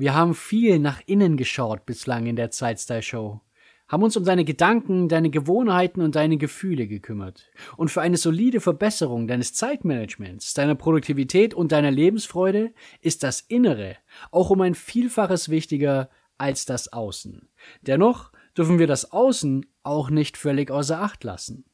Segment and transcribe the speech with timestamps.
[0.00, 3.42] Wir haben viel nach innen geschaut bislang in der Zeitstyle Show,
[3.86, 7.50] haben uns um deine Gedanken, deine Gewohnheiten und deine Gefühle gekümmert.
[7.76, 12.72] Und für eine solide Verbesserung deines Zeitmanagements, deiner Produktivität und deiner Lebensfreude
[13.02, 13.98] ist das Innere
[14.30, 16.08] auch um ein Vielfaches wichtiger
[16.38, 17.50] als das Außen.
[17.82, 21.66] Dennoch dürfen wir das Außen auch nicht völlig außer Acht lassen.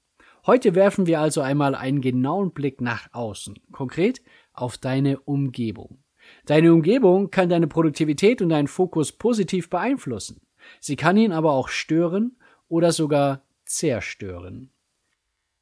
[0.47, 4.21] Heute werfen wir also einmal einen genauen Blick nach außen, konkret
[4.53, 6.01] auf deine Umgebung.
[6.47, 10.41] Deine Umgebung kann deine Produktivität und deinen Fokus positiv beeinflussen.
[10.81, 12.37] Sie kann ihn aber auch stören
[12.69, 14.71] oder sogar zerstören.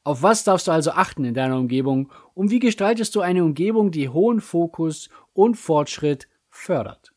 [0.03, 3.91] Auf was darfst du also achten in deiner Umgebung und wie gestaltest du eine Umgebung,
[3.91, 7.15] die hohen Fokus und Fortschritt fördert?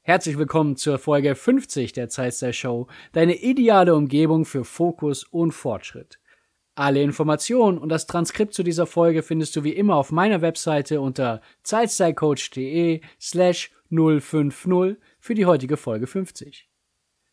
[0.00, 6.20] Herzlich willkommen zur Folge 50 der Zeitstyle Show, deine ideale Umgebung für Fokus und Fortschritt.
[6.78, 11.00] Alle Informationen und das Transkript zu dieser Folge findest du wie immer auf meiner Webseite
[11.00, 16.68] unter zeitstylecoach.de slash 050 für die heutige Folge 50.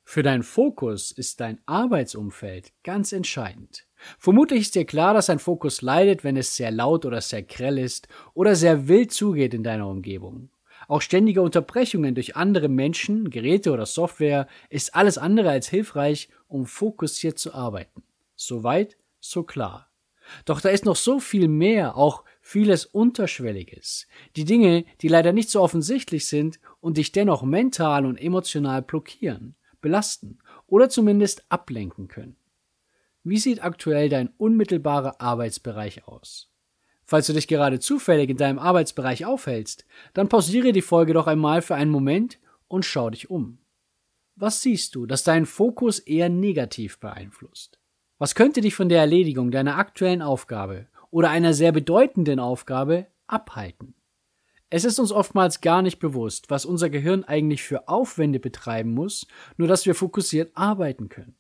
[0.06, 3.86] Für deinen Fokus ist dein Arbeitsumfeld ganz entscheidend.
[4.18, 7.78] Vermutlich ist dir klar, dass dein Fokus leidet, wenn es sehr laut oder sehr grell
[7.78, 10.52] ist oder sehr wild zugeht in deiner Umgebung.
[10.88, 16.66] Auch ständige Unterbrechungen durch andere Menschen, Geräte oder Software ist alles andere als hilfreich, um
[16.66, 18.04] fokussiert zu arbeiten.
[18.36, 19.90] Soweit so klar.
[20.46, 24.08] Doch da ist noch so viel mehr, auch vieles Unterschwelliges.
[24.36, 29.56] Die Dinge, die leider nicht so offensichtlich sind und dich dennoch mental und emotional blockieren,
[29.82, 32.38] belasten oder zumindest ablenken können.
[33.24, 36.50] Wie sieht aktuell dein unmittelbarer Arbeitsbereich aus?
[37.06, 41.62] Falls du dich gerade zufällig in deinem Arbeitsbereich aufhältst, dann pausiere die Folge doch einmal
[41.62, 43.60] für einen Moment und schau dich um.
[44.36, 47.80] Was siehst du, das deinen Fokus eher negativ beeinflusst?
[48.20, 53.96] Was könnte dich von der Erledigung deiner aktuellen Aufgabe oder einer sehr bedeutenden Aufgabe abhalten?
[54.70, 59.28] Es ist uns oftmals gar nicht bewusst, was unser Gehirn eigentlich für Aufwände betreiben muss,
[59.58, 61.36] nur dass wir fokussiert arbeiten können.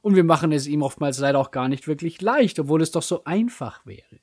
[0.00, 3.02] Und wir machen es ihm oftmals leider auch gar nicht wirklich leicht, obwohl es doch
[3.02, 4.20] so einfach wäre.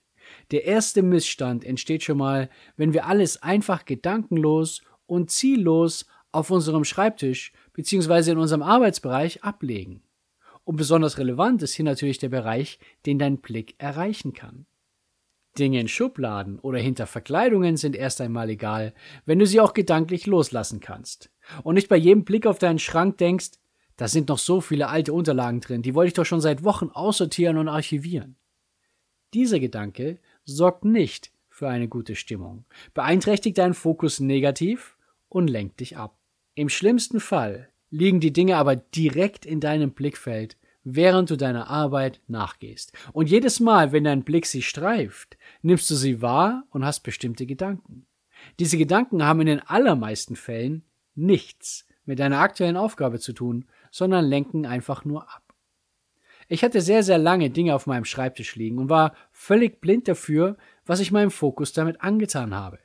[0.52, 6.84] Der erste Missstand entsteht schon mal, wenn wir alles einfach gedankenlos und ziellos auf unserem
[6.84, 8.32] Schreibtisch bzw.
[8.32, 10.04] in unserem Arbeitsbereich ablegen.
[10.64, 14.66] Und besonders relevant ist hier natürlich der Bereich, den dein Blick erreichen kann.
[15.58, 18.94] Dinge in Schubladen oder hinter Verkleidungen sind erst einmal egal,
[19.26, 21.30] wenn du sie auch gedanklich loslassen kannst.
[21.64, 23.52] Und nicht bei jedem Blick auf deinen Schrank denkst,
[23.98, 26.90] da sind noch so viele alte Unterlagen drin, die wollte ich doch schon seit Wochen
[26.90, 28.38] aussortieren und archivieren.
[29.34, 34.98] Dieser Gedanke sorgt nicht für eine gute Stimmung, beeinträchtigt deinen Fokus negativ
[35.30, 36.18] und lenkt dich ab.
[36.56, 42.22] Im schlimmsten Fall liegen die Dinge aber direkt in deinem Blickfeld, während du deiner Arbeit
[42.28, 42.94] nachgehst.
[43.14, 47.46] Und jedes Mal, wenn dein Blick sie streift, nimmst du sie wahr und hast bestimmte
[47.46, 48.08] Gedanken.
[48.60, 54.26] Diese Gedanken haben in den allermeisten Fällen nichts mit deiner aktuellen Aufgabe zu tun, sondern
[54.26, 55.44] lenken einfach nur ab.
[56.48, 60.58] Ich hatte sehr, sehr lange Dinge auf meinem Schreibtisch liegen und war völlig blind dafür,
[60.86, 62.80] was ich meinem Fokus damit angetan habe.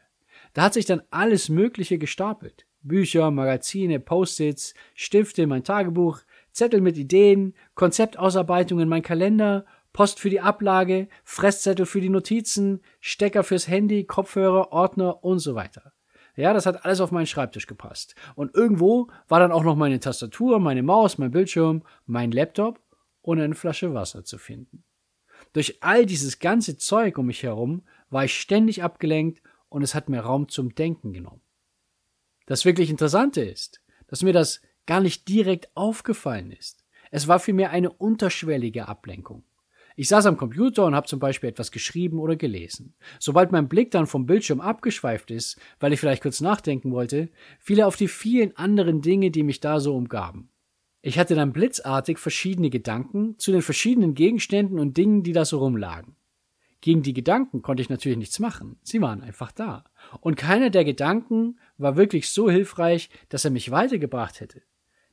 [0.52, 2.66] Da hat sich dann alles Mögliche gestapelt.
[2.86, 6.20] Bücher, Magazine, Post-its, Stifte, mein Tagebuch,
[6.52, 13.44] Zettel mit Ideen, Konzeptausarbeitungen, mein Kalender, Post für die Ablage, Fresszettel für die Notizen, Stecker
[13.44, 15.92] fürs Handy, Kopfhörer, Ordner und so weiter.
[16.36, 18.14] Ja, das hat alles auf meinen Schreibtisch gepasst.
[18.34, 22.80] Und irgendwo war dann auch noch meine Tastatur, meine Maus, mein Bildschirm, mein Laptop
[23.22, 24.84] und eine Flasche Wasser zu finden.
[25.54, 30.10] Durch all dieses ganze Zeug um mich herum war ich ständig abgelenkt und es hat
[30.10, 31.40] mir Raum zum Denken genommen.
[32.46, 36.84] Das wirklich Interessante ist, dass mir das gar nicht direkt aufgefallen ist.
[37.10, 39.44] Es war vielmehr eine unterschwellige Ablenkung.
[39.98, 42.94] Ich saß am Computer und habe zum Beispiel etwas geschrieben oder gelesen.
[43.18, 47.78] Sobald mein Blick dann vom Bildschirm abgeschweift ist, weil ich vielleicht kurz nachdenken wollte, fiel
[47.78, 50.50] er auf die vielen anderen Dinge, die mich da so umgaben.
[51.00, 55.58] Ich hatte dann blitzartig verschiedene Gedanken zu den verschiedenen Gegenständen und Dingen, die da so
[55.60, 56.16] rumlagen.
[56.82, 58.78] Gegen die Gedanken konnte ich natürlich nichts machen.
[58.82, 59.84] Sie waren einfach da.
[60.20, 64.62] Und keiner der Gedanken war wirklich so hilfreich, dass er mich weitergebracht hätte.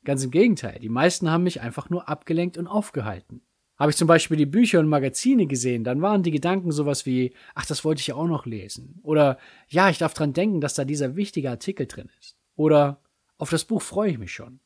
[0.04, 3.42] Ganz im Gegenteil, die meisten haben mich einfach nur abgelenkt und aufgehalten.
[3.78, 7.34] Habe ich zum Beispiel die Bücher und Magazine gesehen, dann waren die Gedanken sowas wie,
[7.56, 9.00] ach, das wollte ich ja auch noch lesen.
[9.04, 9.38] Oder,
[9.68, 12.38] ja, ich darf dran denken, dass da dieser wichtige Artikel drin ist.
[12.56, 13.02] Oder,
[13.38, 14.60] auf das Buch freue ich mich schon.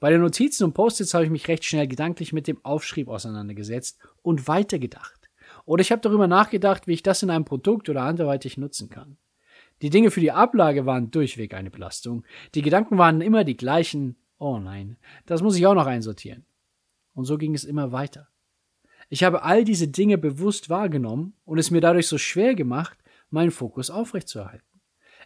[0.00, 3.98] Bei den Notizen und Post-its habe ich mich recht schnell gedanklich mit dem Aufschrieb auseinandergesetzt
[4.22, 5.28] und weitergedacht.
[5.64, 9.16] Oder ich habe darüber nachgedacht, wie ich das in einem Produkt oder anderweitig nutzen kann.
[9.82, 12.24] Die Dinge für die Ablage waren durchweg eine Belastung.
[12.54, 14.16] Die Gedanken waren immer die gleichen.
[14.38, 14.96] Oh nein,
[15.26, 16.44] das muss ich auch noch einsortieren.
[17.14, 18.28] Und so ging es immer weiter.
[19.08, 22.98] Ich habe all diese Dinge bewusst wahrgenommen und es mir dadurch so schwer gemacht,
[23.30, 24.64] meinen Fokus aufrechtzuerhalten.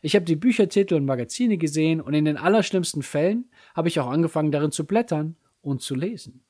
[0.03, 4.09] Ich habe die Büchertitel und Magazine gesehen und in den allerschlimmsten Fällen habe ich auch
[4.09, 6.45] angefangen darin zu blättern und zu lesen.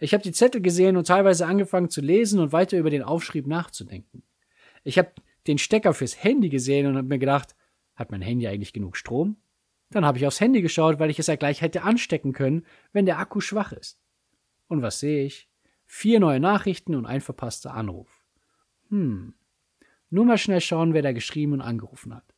[0.00, 3.46] Ich habe die Zettel gesehen und teilweise angefangen zu lesen und weiter über den Aufschrieb
[3.46, 4.22] nachzudenken.
[4.84, 5.12] Ich habe
[5.46, 7.54] den Stecker fürs Handy gesehen und habe mir gedacht,
[7.94, 9.36] hat mein Handy eigentlich genug Strom?
[9.90, 13.06] Dann habe ich aufs Handy geschaut, weil ich es ja gleich hätte anstecken können, wenn
[13.06, 14.00] der Akku schwach ist.
[14.68, 15.48] Und was sehe ich?
[15.84, 18.24] Vier neue Nachrichten und ein verpasster Anruf.
[18.88, 19.34] Hm.
[20.08, 22.34] Nur mal schnell schauen, wer da geschrieben und angerufen hat.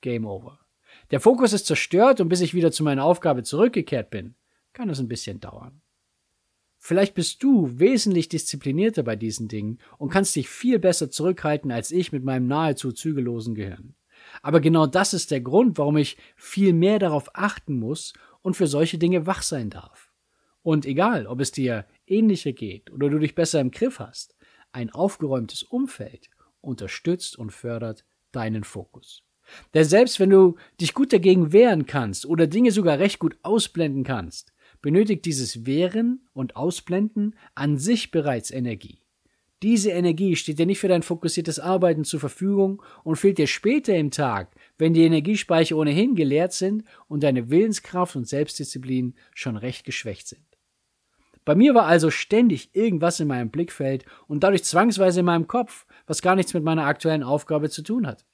[0.00, 0.60] Game over.
[1.10, 4.34] Der Fokus ist zerstört und bis ich wieder zu meiner Aufgabe zurückgekehrt bin,
[4.72, 5.80] kann es ein bisschen dauern.
[6.86, 11.90] Vielleicht bist du wesentlich disziplinierter bei diesen Dingen und kannst dich viel besser zurückhalten als
[11.90, 13.94] ich mit meinem nahezu zügellosen Gehirn.
[14.42, 18.66] Aber genau das ist der Grund, warum ich viel mehr darauf achten muss und für
[18.66, 20.12] solche Dinge wach sein darf.
[20.60, 24.36] Und egal, ob es dir ähnlicher geht oder du dich besser im Griff hast,
[24.70, 26.28] ein aufgeräumtes Umfeld
[26.60, 29.22] unterstützt und fördert deinen Fokus.
[29.72, 34.04] Denn selbst wenn du dich gut dagegen wehren kannst oder Dinge sogar recht gut ausblenden
[34.04, 34.53] kannst,
[34.84, 38.98] benötigt dieses Wehren und Ausblenden an sich bereits Energie.
[39.62, 43.96] Diese Energie steht dir nicht für dein fokussiertes Arbeiten zur Verfügung und fehlt dir später
[43.96, 49.86] im Tag, wenn die Energiespeicher ohnehin geleert sind und deine Willenskraft und Selbstdisziplin schon recht
[49.86, 50.44] geschwächt sind.
[51.46, 55.86] Bei mir war also ständig irgendwas in meinem Blickfeld und dadurch zwangsweise in meinem Kopf,
[56.06, 58.26] was gar nichts mit meiner aktuellen Aufgabe zu tun hat.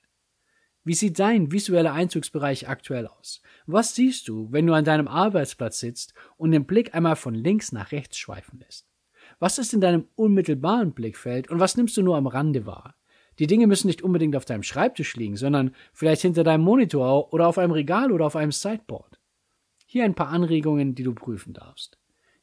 [0.83, 3.43] Wie sieht dein visueller Einzugsbereich aktuell aus?
[3.67, 7.71] Was siehst du, wenn du an deinem Arbeitsplatz sitzt und den Blick einmal von links
[7.71, 8.89] nach rechts schweifen lässt?
[9.39, 12.95] Was ist in deinem unmittelbaren Blickfeld und was nimmst du nur am Rande wahr?
[13.39, 17.47] Die Dinge müssen nicht unbedingt auf deinem Schreibtisch liegen, sondern vielleicht hinter deinem Monitor oder
[17.47, 19.21] auf einem Regal oder auf einem Sideboard.
[19.87, 22.00] Hier ein paar Anregungen, die du prüfen darfst.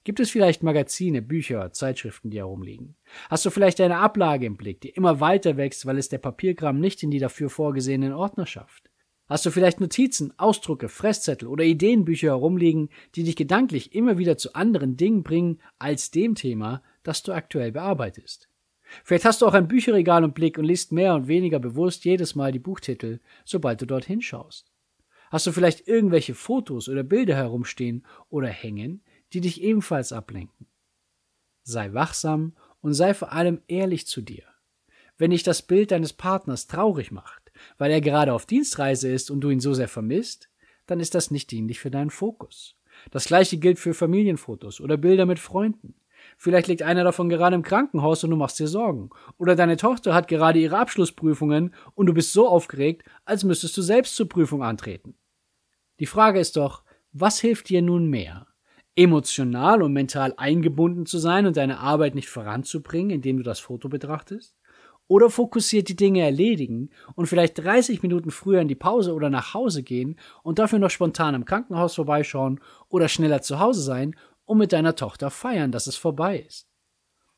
[0.08, 2.96] Gibt es vielleicht Magazine, Bücher, Zeitschriften, die herumliegen?
[3.30, 6.80] Hast du vielleicht eine Ablage im Blick, die immer weiter wächst, weil es der Papierkram
[6.80, 8.90] nicht in die dafür vorgesehenen Ordner schafft?
[9.28, 14.56] Hast du vielleicht Notizen, Ausdrucke, Fresszettel oder Ideenbücher herumliegen, die dich gedanklich immer wieder zu
[14.56, 18.48] anderen Dingen bringen als dem Thema, das du aktuell bearbeitest?
[19.04, 22.34] Vielleicht hast du auch ein Bücherregal im Blick und liest mehr und weniger bewusst jedes
[22.34, 24.72] Mal die Buchtitel, sobald du dorthin schaust.
[25.30, 29.04] Hast du vielleicht irgendwelche Fotos oder Bilder herumstehen oder hängen,
[29.34, 30.68] die dich ebenfalls ablenken.
[31.64, 34.44] Sei wachsam und sei vor allem ehrlich zu dir.
[35.18, 39.42] Wenn dich das Bild deines Partners traurig macht, weil er gerade auf Dienstreise ist und
[39.42, 40.50] du ihn so sehr vermisst,
[40.86, 42.76] dann ist das nicht dienlich für deinen Fokus.
[43.12, 45.96] Das gleiche gilt für Familienfotos oder Bilder mit Freunden.
[46.38, 49.10] Vielleicht liegt einer davon gerade im Krankenhaus und du machst dir Sorgen.
[49.38, 53.82] Oder deine Tochter hat gerade ihre Abschlussprüfungen und du bist so aufgeregt, als müsstest du
[53.82, 55.16] selbst zur Prüfung antreten.
[56.00, 58.48] Die Frage ist doch, was hilft dir nun mehr?
[58.98, 63.88] Emotional und mental eingebunden zu sein und deine Arbeit nicht voranzubringen, indem du das Foto
[63.88, 64.58] betrachtest?
[65.08, 69.54] Oder fokussiert die Dinge erledigen und vielleicht 30 Minuten früher in die Pause oder nach
[69.54, 72.60] Hause gehen und dafür noch spontan im Krankenhaus vorbeischauen
[72.90, 76.68] oder schneller zu Hause sein und mit deiner Tochter feiern, dass es vorbei ist.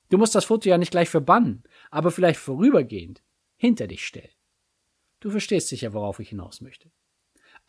[0.09, 3.21] Du musst das Foto ja nicht gleich verbannen, aber vielleicht vorübergehend
[3.57, 4.33] hinter dich stellen.
[5.19, 6.89] Du verstehst sicher, worauf ich hinaus möchte.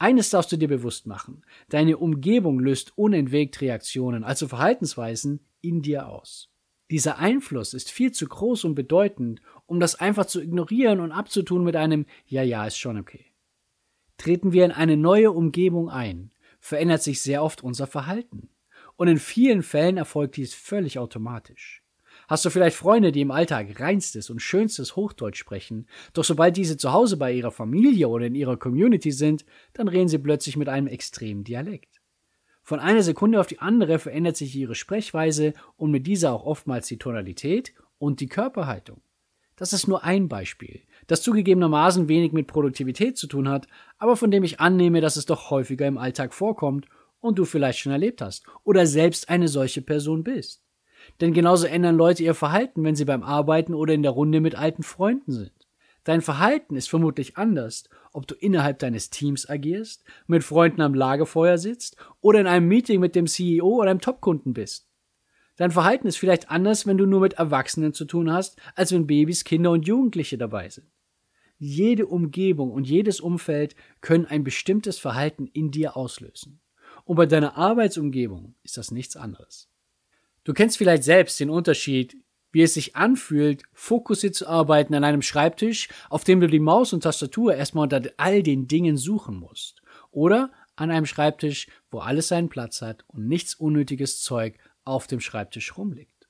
[0.01, 1.43] Eines darfst du dir bewusst machen.
[1.69, 6.49] Deine Umgebung löst unentwegt Reaktionen, also Verhaltensweisen, in dir aus.
[6.91, 11.65] Dieser Einfluss ist viel zu groß und bedeutend, um das einfach zu ignorieren und abzutun
[11.65, 13.27] mit einem Ja, ja, ist schon okay.
[14.17, 18.49] Treten wir in eine neue Umgebung ein, verändert sich sehr oft unser Verhalten.
[18.97, 21.80] Und in vielen Fällen erfolgt dies völlig automatisch.
[22.31, 26.77] Hast du vielleicht Freunde, die im Alltag reinstes und schönstes Hochdeutsch sprechen, doch sobald diese
[26.77, 30.69] zu Hause bei ihrer Familie oder in ihrer Community sind, dann reden sie plötzlich mit
[30.69, 32.01] einem extremen Dialekt.
[32.63, 36.87] Von einer Sekunde auf die andere verändert sich ihre Sprechweise und mit dieser auch oftmals
[36.87, 39.03] die Tonalität und die Körperhaltung.
[39.57, 43.67] Das ist nur ein Beispiel, das zugegebenermaßen wenig mit Produktivität zu tun hat,
[43.99, 46.87] aber von dem ich annehme, dass es doch häufiger im Alltag vorkommt
[47.19, 50.63] und du vielleicht schon erlebt hast oder selbst eine solche Person bist.
[51.21, 54.55] Denn genauso ändern Leute ihr Verhalten, wenn sie beim Arbeiten oder in der Runde mit
[54.55, 55.53] alten Freunden sind.
[56.05, 61.59] Dein Verhalten ist vermutlich anders, ob du innerhalb deines Teams agierst, mit Freunden am Lagerfeuer
[61.59, 64.87] sitzt oder in einem Meeting mit dem CEO oder einem Topkunden bist.
[65.57, 69.07] Dein Verhalten ist vielleicht anders, wenn du nur mit Erwachsenen zu tun hast, als wenn
[69.07, 70.87] Babys, Kinder und Jugendliche dabei sind.
[71.59, 76.61] Jede Umgebung und jedes Umfeld können ein bestimmtes Verhalten in dir auslösen.
[77.05, 79.70] Und bei deiner Arbeitsumgebung ist das nichts anderes.
[80.45, 82.17] Du kennst vielleicht selbst den Unterschied,
[82.53, 86.93] wie es sich anfühlt, fokussiert zu arbeiten an einem Schreibtisch, auf dem du die Maus
[86.93, 89.83] und Tastatur erstmal unter all den Dingen suchen musst.
[90.11, 95.21] Oder an einem Schreibtisch, wo alles seinen Platz hat und nichts unnötiges Zeug auf dem
[95.21, 96.21] Schreibtisch rumliegt.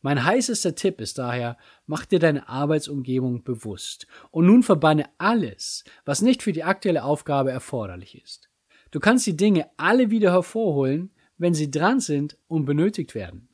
[0.00, 6.22] Mein heißester Tipp ist daher, mach dir deine Arbeitsumgebung bewusst und nun verbanne alles, was
[6.22, 8.50] nicht für die aktuelle Aufgabe erforderlich ist.
[8.90, 11.12] Du kannst die Dinge alle wieder hervorholen,
[11.42, 13.48] wenn sie dran sind und benötigt werden.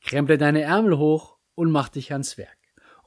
[0.00, 2.56] Kremple deine Ärmel hoch und mach dich ans Werk.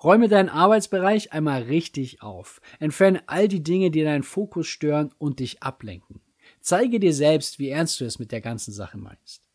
[0.04, 2.60] Räume deinen Arbeitsbereich einmal richtig auf.
[2.80, 6.20] Entferne all die Dinge, die deinen Fokus stören und dich ablenken.
[6.60, 9.48] Zeige dir selbst, wie ernst du es mit der ganzen Sache meinst.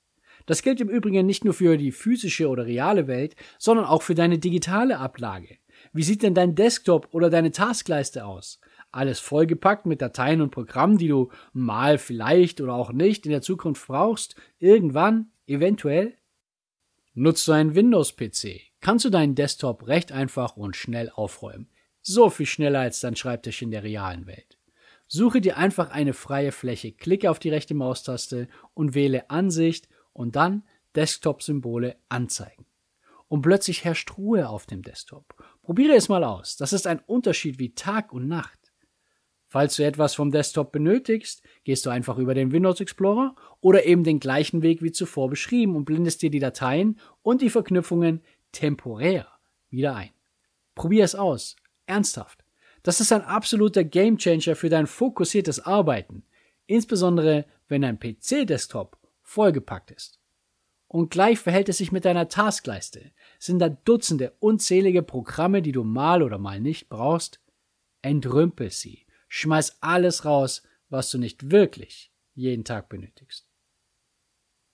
[0.47, 4.15] Das gilt im Übrigen nicht nur für die physische oder reale Welt, sondern auch für
[4.15, 5.59] deine digitale Ablage.
[5.93, 8.61] Wie sieht denn dein Desktop oder deine Taskleiste aus?
[8.93, 13.43] Alles vollgepackt mit Dateien und Programmen, die du mal vielleicht oder auch nicht in der
[13.43, 16.17] Zukunft brauchst, irgendwann, eventuell?
[17.15, 21.69] Nutzt du einen Windows-PC, kannst du deinen Desktop recht einfach und schnell aufräumen.
[22.03, 24.59] So viel schneller als dein Schreibtisch in der realen Welt.
[25.07, 30.37] Suche dir einfach eine freie Fläche, klicke auf die rechte Maustaste und wähle Ansicht und
[30.37, 30.63] dann
[30.95, 32.65] Desktop-Symbole anzeigen.
[33.27, 35.35] Und plötzlich herrscht Ruhe auf dem Desktop.
[35.63, 36.57] Probiere es mal aus.
[36.57, 38.60] Das ist ein Unterschied wie Tag und Nacht.
[39.53, 44.05] Falls du etwas vom Desktop benötigst, gehst du einfach über den Windows Explorer oder eben
[44.05, 49.27] den gleichen Weg wie zuvor beschrieben und blendest dir die Dateien und die Verknüpfungen temporär
[49.69, 50.11] wieder ein.
[50.77, 51.57] Probier es aus.
[51.87, 52.45] Ernsthaft.
[52.85, 56.23] Das ist ein absoluter Gamechanger für dein fokussiertes Arbeiten.
[56.67, 60.21] Insbesondere, wenn dein PC-Desktop vollgepackt ist.
[60.87, 63.11] Und gleich verhält es sich mit deiner Taskleiste.
[63.41, 67.41] Sind da Dutzende unzählige Programme, die du mal oder mal nicht brauchst?
[68.01, 73.47] Entrümpel sie Schmeiß alles raus, was du nicht wirklich jeden Tag benötigst.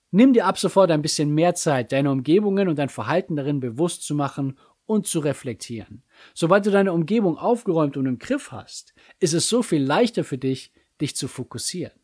[0.09, 4.03] Nimm dir ab sofort ein bisschen mehr Zeit, deine Umgebungen und dein Verhalten darin bewusst
[4.03, 6.03] zu machen und zu reflektieren.
[6.33, 10.39] Sobald du deine Umgebung aufgeräumt und im Griff hast, ist es so viel leichter für
[10.39, 11.99] dich, dich zu fokussieren.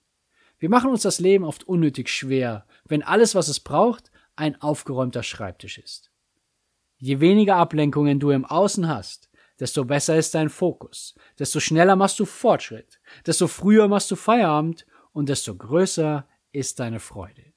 [0.60, 5.24] Wir machen uns das Leben oft unnötig schwer, wenn alles, was es braucht, ein aufgeräumter
[5.24, 6.12] Schreibtisch ist.
[6.98, 9.30] Je weniger Ablenkungen du im Außen hast,
[9.60, 14.86] desto besser ist dein Fokus, desto schneller machst du Fortschritt, desto früher machst du Feierabend
[15.12, 17.54] und desto größer ist deine Freude.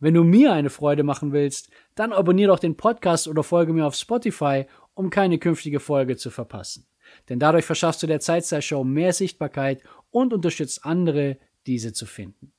[0.00, 3.86] Wenn du mir eine Freude machen willst, dann abonniere doch den Podcast oder folge mir
[3.86, 6.86] auf Spotify, um keine künftige Folge zu verpassen.
[7.28, 12.52] Denn dadurch verschaffst du der Zeitzeitshow mehr Sichtbarkeit und unterstützt andere, diese zu finden.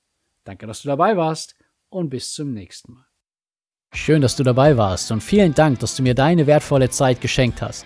[0.44, 1.56] Danke, dass du dabei warst
[1.90, 3.06] und bis zum nächsten Mal.
[3.94, 7.62] Schön, dass du dabei warst und vielen Dank, dass du mir deine wertvolle Zeit geschenkt
[7.62, 7.86] hast.